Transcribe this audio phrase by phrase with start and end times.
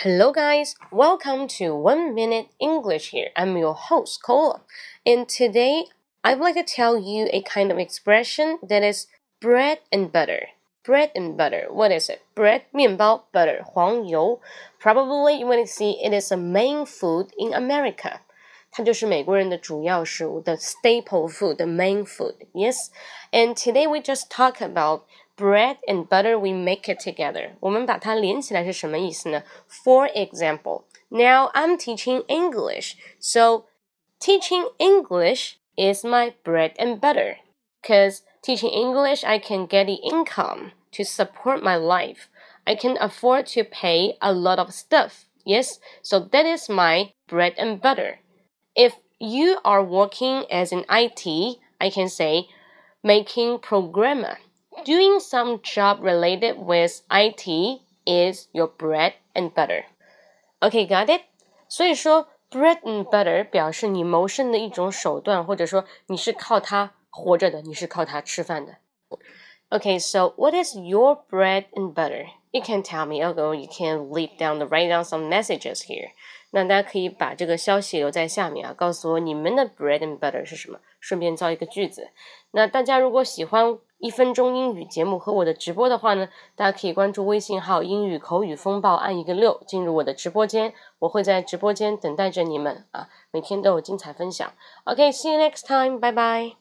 [0.00, 0.76] Hello, guys.
[0.92, 3.30] Welcome to One Minute English here.
[3.34, 4.60] I'm your host, Cola.
[5.06, 5.86] And today,
[6.22, 9.06] I'd like to tell you a kind of expression that is
[9.40, 10.48] bread and butter.
[10.84, 11.68] Bread and butter.
[11.70, 12.20] What is it?
[12.34, 14.40] Bread, 面包, butter, 黄油.
[14.78, 18.20] Probably you want to see it is a main food in America.
[18.70, 22.34] 它就是美国人的主要食物，the staple food, the main food.
[22.52, 22.90] Yes.
[23.32, 25.04] And today we just talk about
[25.36, 27.52] bread and butter we make it together.
[27.60, 29.42] 我们把它连起来是什么意思呢？
[29.68, 33.64] For example, now I'm teaching English, so
[34.18, 37.36] teaching English is my bread and butter.
[37.82, 42.28] Cause teaching English, I can get the income to support my life.
[42.64, 45.26] I can afford to pay a lot of stuff.
[45.44, 48.18] Yes, so that is my bread and butter.
[48.74, 52.48] If you are working as an IT, I can say
[53.04, 54.38] making programmer
[54.84, 59.84] doing some job related with IT is your bread and butter.
[60.60, 61.22] Okay, got it?
[61.68, 68.76] 所以说，bread and butter 表示你谋生的一种手段，或者说你是靠它活着的，你是靠它吃饭的。
[69.68, 72.26] Okay, so what is your bread and butter?
[72.52, 76.10] You can tell me, although you can leave down the write down some messages here.
[76.52, 82.10] 那大家可以把这个消息留在下面啊，告诉我你们的 bread and butter 是什么，顺便造一个句子。
[82.52, 94.51] 那大家如果喜欢 一分钟英语节目和我的直播的话呢，大家可以关注微信号“英语口语风暴”，按一个六进入我的直播间，我会在直播间等待着你们啊，每天都有精彩分享。
[94.85, 96.60] OK，see you next time，拜拜。